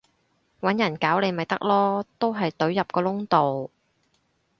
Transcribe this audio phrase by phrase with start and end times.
[0.61, 3.69] 搵人搞你咪得囉，都係隊入個窿度